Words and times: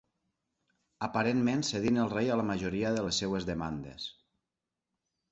Aparentment 1.07 1.59
cedint 1.67 1.99
el 2.03 2.09
rei 2.13 2.31
a 2.35 2.37
la 2.41 2.45
majoria 2.47 2.93
de 2.95 3.03
les 3.09 3.19
seves 3.23 3.45
demandes. 3.51 4.07